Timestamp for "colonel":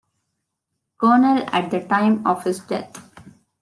0.97-1.45